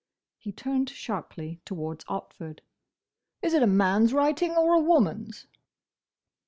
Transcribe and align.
He 0.39 0.51
turned 0.51 0.89
sharply 0.89 1.61
towards 1.63 2.05
Otford. 2.05 2.61
"Is 3.43 3.53
it 3.53 3.61
a 3.61 3.67
man's 3.67 4.13
writing, 4.15 4.53
or 4.57 4.73
a 4.73 4.79
woman's?" 4.79 5.45